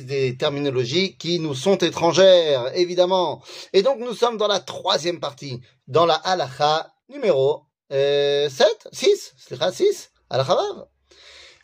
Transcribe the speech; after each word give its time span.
des 0.00 0.36
terminologies 0.36 1.16
qui 1.18 1.38
nous 1.38 1.54
sont 1.54 1.76
étrangères, 1.76 2.74
évidemment. 2.76 3.42
Et 3.72 3.82
donc 3.82 3.98
nous 3.98 4.14
sommes 4.14 4.38
dans 4.38 4.48
la 4.48 4.60
troisième 4.60 5.20
partie, 5.20 5.60
dans 5.86 6.06
la 6.06 6.14
halacha 6.14 6.92
numéro 7.10 7.64
euh, 7.92 8.48
7, 8.48 8.88
6, 8.92 9.34
6, 9.72 10.10
halacha. 10.30 10.56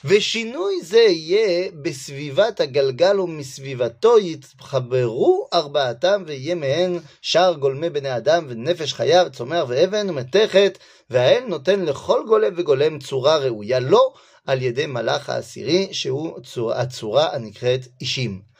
ושינוי 0.05 0.81
זה 0.81 1.00
יהיה 1.00 1.70
בסביבת 1.81 2.60
הגלגל 2.60 3.20
ומסביבתו 3.20 4.20
יתחברו 4.20 5.47
ארבעתם 5.54 6.24
ויהיה 6.28 6.56
מהן 6.56 6.99
שאר 7.22 7.54
גולמי 7.54 7.90
בני 7.90 8.17
אדם 8.17 8.46
ונפש 8.49 8.94
חיה 8.94 9.24
וצומח 9.26 9.63
ואבן 9.67 10.10
ומתכת 10.10 10.78
והאל 11.10 11.44
נותן 11.47 11.85
לכל 11.85 12.24
גולם 12.28 12.54
וגולם 12.56 12.99
צורה 12.99 13.38
ראויה 13.38 13.79
לו 13.79 14.13
על 14.46 14.62
ידי 14.62 14.85
מלאך 14.85 15.29
העשירי 15.29 15.88
שהוא 15.92 16.72
הצורה 16.72 17.35
הנקראת 17.35 17.88
אישים. 18.02 18.54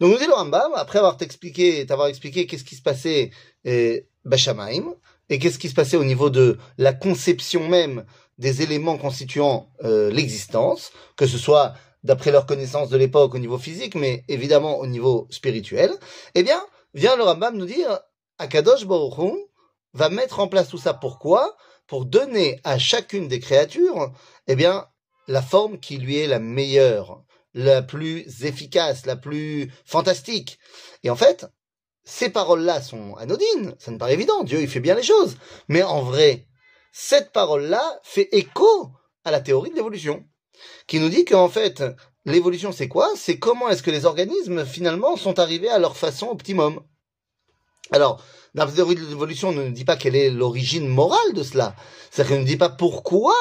Donc 0.00 0.10
nous 0.10 0.18
dit 0.18 0.26
le 0.26 0.34
Rambam, 0.34 0.72
après 0.74 0.98
avoir 0.98 1.16
expliqué, 1.20 1.86
t'avoir 1.86 2.08
expliqué 2.08 2.46
qu'est-ce 2.46 2.64
qui 2.64 2.74
se 2.74 2.82
passait 2.82 3.30
euh, 3.66 4.00
Bashamaim, 4.24 4.94
et 5.30 5.38
qu'est-ce 5.38 5.58
qui 5.58 5.68
se 5.68 5.74
passait 5.74 5.96
au 5.96 6.04
niveau 6.04 6.30
de 6.30 6.58
la 6.78 6.92
conception 6.92 7.68
même 7.68 8.04
des 8.39 8.63
éléments 8.63 8.97
constituant 8.97 9.69
euh, 9.83 10.09
l'existence, 10.09 10.91
que 11.15 11.27
ce 11.27 11.37
soit 11.37 11.73
d'après 12.03 12.31
leur 12.31 12.45
connaissance 12.45 12.89
de 12.89 12.97
l'époque 12.97 13.35
au 13.35 13.39
niveau 13.39 13.57
physique, 13.57 13.95
mais 13.95 14.23
évidemment 14.27 14.79
au 14.79 14.87
niveau 14.87 15.27
spirituel, 15.29 15.91
eh 16.33 16.43
bien, 16.43 16.59
vient 16.93 17.15
le 17.17 17.23
Rambam 17.23 17.55
nous 17.57 17.65
dire, 17.65 17.99
Akadosh 18.37 18.85
Baruch 18.85 19.35
va 19.93 20.09
mettre 20.09 20.39
en 20.39 20.47
place 20.47 20.69
tout 20.69 20.77
ça. 20.77 20.93
Pourquoi? 20.93 21.57
Pour 21.85 22.05
donner 22.05 22.61
à 22.63 22.79
chacune 22.79 23.27
des 23.27 23.39
créatures, 23.39 24.13
eh 24.47 24.55
bien, 24.55 24.87
la 25.27 25.41
forme 25.41 25.79
qui 25.79 25.97
lui 25.97 26.17
est 26.17 26.27
la 26.27 26.39
meilleure, 26.39 27.23
la 27.53 27.81
plus 27.81 28.45
efficace, 28.45 29.05
la 29.05 29.17
plus 29.17 29.71
fantastique. 29.85 30.59
Et 31.03 31.09
en 31.09 31.15
fait, 31.15 31.45
ces 32.05 32.29
paroles-là 32.29 32.81
sont 32.81 33.15
anodines, 33.15 33.75
ça 33.79 33.91
me 33.91 33.97
paraît 33.97 34.13
évident, 34.13 34.43
Dieu 34.43 34.61
il 34.61 34.69
fait 34.69 34.79
bien 34.79 34.95
les 34.95 35.03
choses. 35.03 35.35
Mais 35.67 35.83
en 35.83 36.01
vrai, 36.01 36.47
cette 36.91 37.31
parole-là 37.31 37.99
fait 38.03 38.29
écho 38.31 38.91
à 39.23 39.31
la 39.31 39.41
théorie 39.41 39.69
de 39.69 39.75
l'évolution, 39.75 40.25
qui 40.87 40.99
nous 40.99 41.09
dit 41.09 41.25
qu'en 41.25 41.49
fait, 41.49 41.83
l'évolution 42.25 42.71
c'est 42.71 42.87
quoi? 42.87 43.09
C'est 43.15 43.39
comment 43.39 43.69
est-ce 43.69 43.83
que 43.83 43.91
les 43.91 44.05
organismes 44.05 44.65
finalement 44.65 45.17
sont 45.17 45.39
arrivés 45.39 45.69
à 45.69 45.79
leur 45.79 45.97
façon 45.97 46.27
optimum. 46.29 46.81
Alors, 47.91 48.23
la 48.53 48.65
théorie 48.67 48.95
de 48.95 49.05
l'évolution, 49.05 49.49
on 49.49 49.53
ne 49.53 49.69
dit 49.69 49.85
pas 49.85 49.95
quelle 49.95 50.15
est 50.15 50.29
l'origine 50.29 50.87
morale 50.87 51.33
de 51.33 51.43
cela. 51.43 51.75
C'est-à-dire 52.09 52.35
qu'on 52.35 52.41
ne 52.41 52.47
dit 52.47 52.57
pas 52.57 52.69
pourquoi 52.69 53.35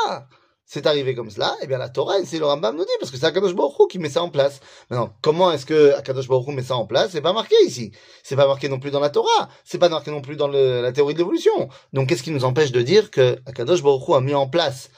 c'est 0.71 0.87
arrivé 0.87 1.15
comme 1.15 1.31
cela, 1.31 1.57
eh 1.63 1.67
bien 1.67 1.79
la 1.79 1.89
Torah, 1.89 2.23
c'est 2.27 2.39
le 2.39 2.45
Rambam 2.45 2.77
nous 2.77 2.85
dit, 2.85 2.91
parce 3.01 3.11
que 3.11 3.17
c'est 3.17 3.25
Akadosh 3.25 3.55
Baruch 3.55 3.89
qui 3.91 3.99
met 3.99 4.11
ça 4.11 4.23
en 4.23 4.29
place. 4.29 4.61
Maintenant, 4.91 5.15
comment 5.23 5.51
est-ce 5.51 5.65
que 5.65 5.95
Akadosh 5.95 6.29
Baruch 6.29 6.49
met 6.49 6.63
ça 6.63 6.77
en 6.77 6.87
place? 6.87 7.13
C'est 7.13 7.23
pas 7.23 7.33
marqué 7.33 7.57
ici. 7.65 7.91
C'est 8.23 8.37
pas 8.37 8.47
marqué 8.47 8.69
non 8.69 8.79
plus 8.79 8.91
dans 8.91 9.01
la 9.01 9.09
Torah. 9.09 9.49
C'est 9.65 9.79
pas 9.79 9.89
marqué 9.89 10.11
non 10.11 10.21
plus 10.21 10.37
dans 10.37 10.47
la 10.47 10.93
théorie 10.93 11.15
de 11.15 11.19
l'évolution. 11.21 11.71
Donc, 11.95 12.11
qu'est-ce 12.11 12.23
qui 12.23 12.33
nous 12.33 12.45
empêche 12.45 12.71
de 12.71 12.83
dire 12.83 13.11
que 13.11 13.39
Akadosh 13.47 13.83
Baruch 13.83 14.11
a 14.11 14.21
mis 14.21 14.35
en 14.35 14.47
place 14.47 14.91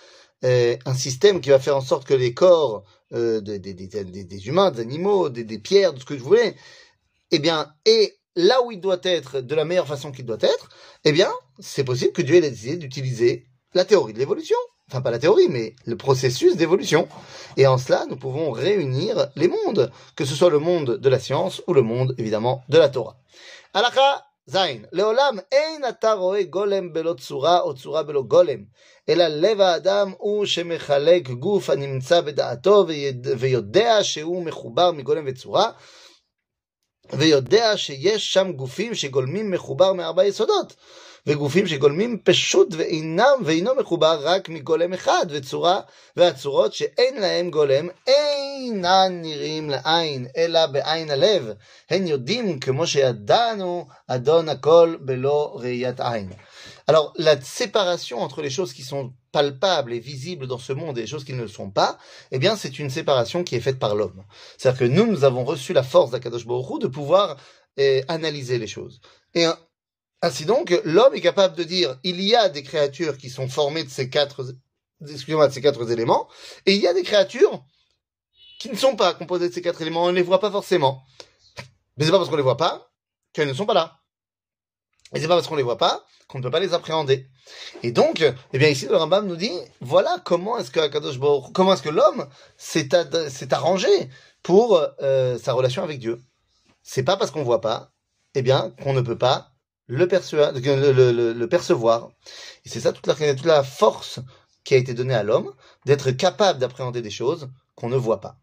euh, 0.42 0.76
un 0.86 0.94
système 0.94 1.40
qui 1.40 1.50
va 1.50 1.60
faire 1.60 1.76
en 1.76 1.80
sorte 1.80 2.04
que 2.04 2.14
les 2.14 2.34
corps 2.34 2.82
euh, 3.12 3.40
des, 3.40 3.60
des, 3.60 3.72
des, 3.72 4.04
des, 4.24 4.48
humains, 4.48 4.72
des 4.72 4.80
animaux, 4.80 5.28
des, 5.28 5.58
pierres, 5.60 5.92
de 5.92 6.00
ce 6.00 6.04
que 6.04 6.18
je 6.18 6.22
voulais, 6.22 6.56
eh 7.30 7.38
bien, 7.38 7.72
et 7.86 8.16
là 8.34 8.60
où 8.64 8.72
il 8.72 8.80
doit 8.80 9.00
être, 9.04 9.40
de 9.40 9.54
la 9.54 9.64
meilleure 9.64 9.86
façon 9.86 10.10
qu'il 10.10 10.26
doit 10.26 10.38
être, 10.40 10.68
eh 11.04 11.12
bien, 11.12 11.30
c'est 11.60 11.84
possible 11.84 12.12
que 12.12 12.22
Dieu 12.22 12.34
ait 12.34 12.40
décidé 12.40 12.76
d'utiliser 12.76 13.46
la 13.72 13.84
théorie 13.84 14.14
de 14.14 14.18
l'évolution 14.18 14.56
enfin 14.89 15.01
pas 15.01 15.11
la 15.11 15.19
théorie, 15.19 15.49
mais 15.49 15.75
le 15.85 15.97
processus 15.97 16.55
d'évolution. 16.55 17.07
Et 17.57 17.67
en 17.67 17.77
cela, 17.77 18.05
nous 18.07 18.17
pouvons 18.17 18.51
réunir 18.51 19.27
les 19.35 19.47
mondes, 19.47 19.91
que 20.15 20.25
ce 20.25 20.35
soit 20.35 20.49
le 20.49 20.59
monde 20.59 20.97
de 20.97 21.09
la 21.09 21.19
science 21.19 21.61
ou 21.67 21.73
le 21.73 21.81
monde, 21.81 22.13
évidemment, 22.17 22.63
de 22.69 22.77
la 22.77 22.89
Torah. 22.89 23.15
Alakha 23.73 24.23
zain. 24.47 24.85
לעולם 24.91 25.37
אין 25.51 25.81
אתה 25.89 26.13
רואה 26.13 26.43
גולם 26.43 26.93
בלא 26.93 27.15
צורה 27.19 27.59
או 27.59 27.73
צורה 27.75 28.03
בלא 28.03 28.21
גולם, 28.21 28.63
אלא 29.09 29.27
לב 29.27 29.61
האדם 29.61 30.11
הוא 30.17 30.45
שמחלק 30.45 31.29
גוף 31.29 31.69
הנמצא 31.69 32.21
בדעתו 32.21 32.85
ויודע 33.37 34.03
שהוא 34.03 34.45
מחובר 34.45 34.91
מגולם 34.91 35.23
וצורה, 35.27 35.71
ויודע 37.12 37.76
שיש 37.76 38.32
שם 38.32 38.52
גופים 38.52 38.94
שגולמים 38.94 39.50
מחובר 39.50 39.92
מארבע 39.92 40.24
יסודות. 40.24 40.76
וגופים 41.26 41.66
שגולמים 41.66 42.18
פשוט 42.24 42.68
ואינם, 42.76 43.42
ואינו 43.44 43.74
מחובר 43.74 44.20
רק 44.22 44.48
מגולם 44.48 44.92
אחד, 44.92 45.26
וצורה, 45.30 45.80
והצורות 46.16 46.74
שאין 46.74 47.20
להם 47.20 47.50
גולם 47.50 47.88
אינן 48.06 49.18
נראים 49.22 49.70
לעין, 49.70 50.26
אלא 50.36 50.66
בעין 50.66 51.10
הלב. 51.10 51.52
הן 51.90 52.06
יודעים, 52.06 52.60
כמו 52.60 52.86
שידענו, 52.86 53.86
אדון 54.08 54.48
הכל 54.48 54.96
בלא 55.00 55.56
ראיית 55.60 56.00
עין. 56.00 56.30
Alors, 56.90 57.12
la 57.18 57.40
séparation 57.40 58.20
entre 58.20 58.42
les 58.42 58.50
choses 58.50 58.72
qui 58.72 58.82
sont 58.82 59.14
palpables 59.30 59.92
et 59.92 60.00
visibles 60.00 60.48
dans 60.48 60.58
ce 60.58 60.72
monde 60.72 60.98
et 60.98 61.02
les 61.02 61.06
choses 61.06 61.22
qui 61.22 61.34
ne 61.34 61.42
le 61.42 61.46
sont 61.46 61.70
pas, 61.70 61.98
eh 62.32 62.40
bien, 62.40 62.56
c'est 62.56 62.80
une 62.80 62.90
séparation 62.90 63.44
qui 63.44 63.54
est 63.54 63.60
faite 63.60 63.78
par 63.78 63.94
l'homme. 63.94 64.24
C'est-à-dire 64.58 64.80
que 64.80 64.84
nous, 64.86 65.06
nous 65.06 65.22
avons 65.22 65.44
reçu 65.44 65.72
la 65.72 65.84
force 65.84 66.10
d'Akadosh 66.10 66.48
Baruch 66.48 66.80
de 66.80 66.88
pouvoir 66.88 67.36
eh, 67.76 68.02
analyser 68.08 68.58
les 68.58 68.66
choses. 68.66 69.00
Et 69.36 69.46
ainsi 70.20 70.46
donc, 70.46 70.76
l'homme 70.82 71.14
est 71.14 71.20
capable 71.20 71.54
de 71.54 71.62
dire 71.62 71.96
il 72.02 72.20
y 72.20 72.34
a 72.34 72.48
des 72.48 72.64
créatures 72.64 73.18
qui 73.18 73.30
sont 73.30 73.46
formées 73.46 73.84
de 73.84 73.88
ces 73.88 74.10
quatre, 74.10 74.44
excusez-moi, 75.00 75.46
de 75.46 75.52
ces 75.52 75.62
quatre 75.62 75.88
éléments, 75.92 76.28
et 76.66 76.74
il 76.74 76.82
y 76.82 76.88
a 76.88 76.92
des 76.92 77.04
créatures 77.04 77.64
qui 78.58 78.68
ne 78.68 78.76
sont 78.76 78.96
pas 78.96 79.14
composées 79.14 79.48
de 79.48 79.54
ces 79.54 79.62
quatre 79.62 79.80
éléments, 79.80 80.06
on 80.06 80.10
ne 80.10 80.16
les 80.16 80.22
voit 80.22 80.40
pas 80.40 80.50
forcément. 80.50 81.04
Mais 81.96 82.04
c'est 82.04 82.10
pas 82.10 82.18
parce 82.18 82.30
qu'on 82.30 82.36
les 82.36 82.42
voit 82.42 82.56
pas 82.56 82.90
qu'elles 83.32 83.46
ne 83.46 83.54
sont 83.54 83.64
pas 83.64 83.74
là. 83.74 83.99
Et 85.12 85.20
c'est 85.20 85.28
pas 85.28 85.34
parce 85.34 85.48
qu'on 85.48 85.56
les 85.56 85.62
voit 85.62 85.78
pas 85.78 86.04
qu'on 86.30 86.38
ne 86.38 86.44
peut 86.44 86.50
pas 86.50 86.60
les 86.60 86.74
appréhender. 86.74 87.26
Et 87.82 87.90
donc, 87.90 88.24
eh 88.52 88.58
bien 88.58 88.68
ici 88.68 88.86
le 88.86 88.96
Rambam 88.96 89.26
nous 89.26 89.36
dit 89.36 89.52
voilà 89.80 90.22
comment 90.24 90.58
est-ce 90.58 90.70
que 90.70 90.80
comment 91.52 91.72
est-ce 91.72 91.82
que 91.82 91.88
l'homme 91.88 92.28
s'est, 92.56 92.88
arrangé 93.52 93.88
pour 94.42 94.80
euh, 95.02 95.38
sa 95.38 95.52
relation 95.52 95.82
avec 95.82 95.98
Dieu. 95.98 96.20
C'est 96.82 97.02
pas 97.02 97.16
parce 97.16 97.30
qu'on 97.30 97.42
voit 97.42 97.60
pas, 97.60 97.92
eh 98.34 98.42
bien 98.42 98.72
qu'on 98.82 98.92
ne 98.92 99.00
peut 99.00 99.18
pas 99.18 99.52
le, 99.86 100.06
le, 100.06 101.32
le, 101.32 101.48
percevoir. 101.48 102.10
Et 102.64 102.68
c'est 102.68 102.80
ça 102.80 102.92
toute 102.92 103.06
la, 103.44 103.62
force 103.64 104.20
qui 104.62 104.74
a 104.74 104.76
été 104.76 104.94
donnée 104.94 105.14
à 105.14 105.24
l'homme, 105.24 105.52
d'être 105.84 106.12
capable 106.12 106.60
d'appréhender 106.60 107.02
des 107.02 107.10
choses 107.10 107.50
qu'on 107.74 107.88
ne 107.88 107.96
voit 107.96 108.20
pas. 108.20 108.38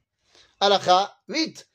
Alakha 0.59 1.15
8. 1.29 1.67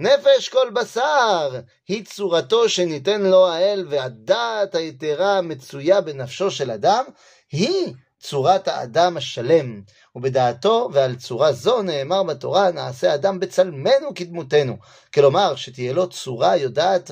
נפש 0.00 0.48
כל 0.48 0.70
בשר 0.70 1.60
היא 1.88 2.04
צורתו 2.04 2.68
שניתן 2.68 3.22
לו 3.22 3.48
האל 3.48 3.86
והדעת 3.90 4.74
היתרה 4.74 5.40
מצויה 5.40 6.00
בנפשו 6.00 6.50
של 6.50 6.70
אדם 6.70 7.04
היא 7.52 7.94
צורת 8.20 8.68
האדם 8.68 9.16
השלם, 9.16 9.82
ובדעתו 10.14 10.88
ועל 10.92 11.16
צורה 11.16 11.52
זו 11.52 11.82
נאמר 11.82 12.22
בתורה, 12.22 12.70
נעשה 12.70 13.14
אדם 13.14 13.40
בצלמנו 13.40 14.14
כדמותנו. 14.14 14.76
כלומר, 15.14 15.56
שתהיה 15.56 15.92
לו 15.92 16.08
צורה 16.08 16.56
יודעת 16.56 17.10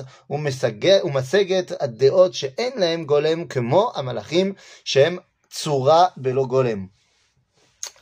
ומשגת 1.03 1.81
הדעות 1.81 2.33
שאין 2.33 2.71
להם 2.75 3.05
גולם, 3.05 3.47
כמו 3.47 3.91
המלאכים 3.95 4.53
שהם 4.83 5.17
צורה 5.49 6.07
בלא 6.17 6.45
גולם. 6.45 6.87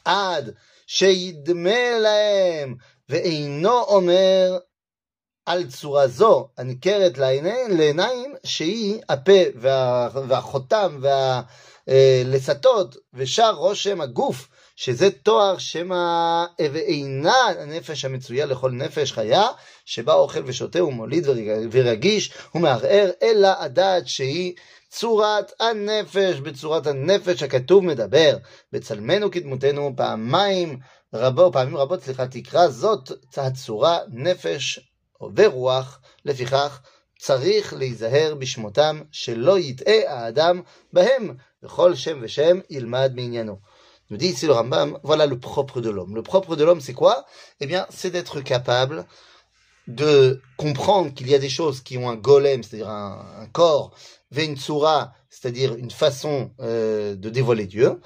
עד 0.06 0.54
שידמה 0.88 2.00
להם, 2.00 2.76
ואינו 3.10 3.82
אומר 3.82 4.58
על 5.48 5.68
צורה 5.68 6.08
זו 6.08 6.48
הניכרת 6.58 7.18
לעיניים, 7.70 8.36
שהיא 8.44 9.02
הפה 9.10 9.42
והחותם 10.28 10.98
וה... 11.02 11.42
לסטות 12.26 12.98
ושר 13.14 13.52
רושם 13.52 14.02
הגוף, 14.02 14.48
שזה 14.76 15.10
תואר 15.12 15.58
שמא 15.58 16.46
ואינה 16.60 17.46
הנפש 17.60 18.06
המצויה 18.06 18.46
לכל 18.46 18.72
נפש 18.72 19.12
חיה, 19.12 19.48
שבה 19.86 20.14
אוכל 20.14 20.40
ושותה 20.46 20.84
ומוליד 20.84 21.28
ורגיש 21.72 22.34
ומערער, 22.56 23.10
אלא 23.24 23.50
הדעת 23.60 24.08
שהיא 24.08 24.54
צורת 24.90 25.52
הנפש, 25.60 26.40
בצורת 26.40 26.88
הנפש 26.88 27.44
הכתוב 27.44 27.84
מדבר, 27.84 28.38
בצלמנו 28.74 29.32
כדמותנו 29.32 29.94
פעמיים 29.98 30.80
רבו, 31.14 31.52
פעמים 31.52 31.78
רבות, 31.78 32.04
סליחה, 32.04 32.28
תקרא 32.28 32.68
זאת 32.68 33.12
הצורה 33.38 34.00
נפש 34.08 34.80
ורוח, 35.37 36.01
לפיכך 36.25 36.81
צריך 37.19 37.75
להיזהר 37.75 38.35
בשמותם, 38.39 39.03
שלא 39.13 39.59
יטעה 39.59 39.95
האדם 40.07 40.61
בהם, 40.93 41.31
וכל 41.63 41.95
שם 41.95 42.19
ושם 42.23 42.59
ילמד 42.71 43.13
מעניינו. 43.15 43.57
Nous 44.11 44.19
dit 44.19 44.29
ici 44.29 44.47
le 44.47 44.53
Rambam, 44.53 44.99
voilà 45.05 45.25
le 45.25 45.39
propre 45.39 45.81
de 45.81 45.89
l'homme. 45.89 46.15
Le 46.15 46.23
propre 46.23 46.55
de 46.55 46.65
l'homme, 46.65 46.83
c'est 46.83 46.93
quoi 46.93 47.25
Eh 47.61 47.67
bien, 47.67 47.87
c'est 47.89 48.11
d'être 48.11 48.43
capable 48.43 49.07
de 49.89 50.43
comprendre 50.59 51.15
qu'il 51.15 51.31
y 51.31 51.35
a 51.35 51.39
des 51.39 51.49
choses 51.49 51.81
qui 51.81 51.97
ont 51.97 52.11
un 52.11 52.17
golem, 52.17 52.63
c'est-à-dire 52.63 52.91
un, 52.91 53.25
un 53.39 53.47
corps, 53.47 53.97
tsura, 54.35 55.15
c'est-à-dire 55.31 55.75
une 55.77 55.91
façon 55.91 56.51
euh, 56.61 57.15
de 57.15 57.31
dévoiler 57.31 57.67
Dieu, 57.67 58.01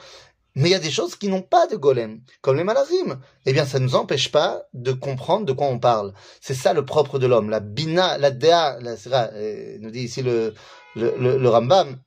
mais 0.56 0.70
il 0.70 0.72
y 0.72 0.76
a 0.76 0.80
des 0.80 0.92
choses 0.92 1.16
qui 1.16 1.30
n'ont 1.30 1.42
pas 1.42 1.68
de 1.68 1.78
golem, 1.78 2.22
comme 2.42 2.58
les 2.58 2.64
malazim. 2.64 3.22
Eh 3.46 3.54
bien, 3.54 3.66
ça 3.66 3.80
ne 3.80 3.86
nous 3.86 3.96
empêche 3.96 4.32
pas 4.32 4.64
de 4.74 4.92
comprendre 4.92 5.46
de 5.46 5.54
quoi 5.54 5.68
on 5.68 5.80
parle. 5.80 6.14
C'est 6.42 6.54
ça 6.54 6.74
le 6.74 6.86
propre 6.86 7.20
de 7.20 7.28
l'homme. 7.28 7.50
La 7.50 7.62
bina, 7.62 8.18
la 8.18 8.32
dea, 8.32 8.78
la 8.82 8.96
euh, 9.34 9.78
nous 9.80 9.92
dit 9.92 10.02
ici 10.02 10.22
le, 10.22 10.54
le, 10.96 11.38
le, 11.38 11.50
Rambam, 11.50 11.98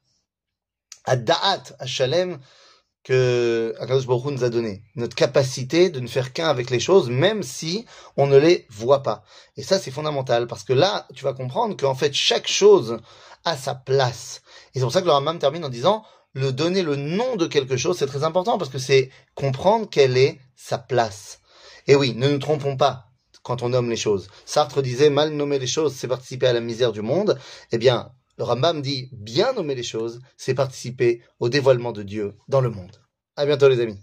ad-da'at, 1.06 1.86
shalem 1.86 2.38
que 3.02 3.74
Akadosh 3.78 4.06
Baruch 4.06 4.32
nous 4.32 4.44
a 4.44 4.50
donné. 4.50 4.82
Notre 4.96 5.14
capacité 5.14 5.90
de 5.90 6.00
ne 6.00 6.06
faire 6.06 6.32
qu'un 6.32 6.48
avec 6.48 6.70
les 6.70 6.80
choses, 6.80 7.08
même 7.10 7.42
si 7.42 7.86
on 8.16 8.26
ne 8.26 8.36
les 8.36 8.66
voit 8.70 9.02
pas. 9.02 9.24
Et 9.56 9.62
ça, 9.62 9.78
c'est 9.78 9.90
fondamental, 9.90 10.46
parce 10.46 10.64
que 10.64 10.72
là, 10.72 11.06
tu 11.14 11.24
vas 11.24 11.34
comprendre 11.34 11.76
qu'en 11.76 11.94
fait, 11.94 12.12
chaque 12.12 12.48
chose 12.48 12.98
a 13.44 13.56
sa 13.56 13.74
place. 13.74 14.42
Et 14.74 14.78
c'est 14.78 14.84
pour 14.84 14.92
ça 14.92 15.00
que 15.00 15.06
le 15.06 15.12
Rambam 15.12 15.38
termine 15.38 15.64
en 15.64 15.68
disant, 15.68 16.04
le 16.34 16.52
donner 16.52 16.82
le 16.82 16.96
nom 16.96 17.36
de 17.36 17.46
quelque 17.46 17.76
chose, 17.76 17.96
c'est 17.98 18.06
très 18.06 18.24
important, 18.24 18.58
parce 18.58 18.70
que 18.70 18.78
c'est 18.78 19.10
comprendre 19.34 19.88
quelle 19.88 20.16
est 20.16 20.38
sa 20.56 20.78
place. 20.78 21.40
Et 21.86 21.94
oui, 21.94 22.14
ne 22.14 22.28
nous 22.28 22.38
trompons 22.38 22.76
pas 22.76 23.10
quand 23.42 23.62
on 23.62 23.68
nomme 23.70 23.90
les 23.90 23.96
choses. 23.96 24.28
Sartre 24.44 24.82
disait, 24.82 25.10
mal 25.10 25.30
nommer 25.30 25.58
les 25.58 25.66
choses, 25.66 25.94
c'est 25.94 26.08
participer 26.08 26.46
à 26.46 26.52
la 26.52 26.60
misère 26.60 26.92
du 26.92 27.02
monde. 27.02 27.38
Eh 27.72 27.78
bien, 27.78 28.10
le 28.36 28.44
Rambam 28.44 28.82
dit 28.82 29.10
bien 29.12 29.52
nommer 29.52 29.74
les 29.74 29.82
choses, 29.82 30.20
c'est 30.36 30.54
participer 30.54 31.22
au 31.38 31.48
dévoilement 31.48 31.92
de 31.92 32.02
Dieu 32.02 32.34
dans 32.48 32.60
le 32.60 32.70
monde. 32.70 33.00
À 33.36 33.46
bientôt 33.46 33.68
les 33.68 33.80
amis. 33.80 33.98